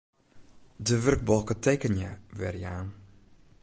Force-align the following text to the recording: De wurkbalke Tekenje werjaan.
De 0.87 0.95
wurkbalke 1.01 1.55
Tekenje 1.59 2.09
werjaan. 2.29 2.87